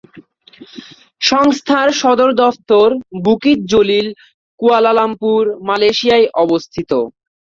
সংস্থার 1.21 1.87
সদর 2.01 2.29
দফতর 2.41 2.89
বুকিত 3.23 3.59
জলিল, 3.71 4.07
কুয়ালালামপুর, 4.59 5.41
মালয়েশিয়ায় 5.67 6.27
অবস্থিত। 6.43 6.91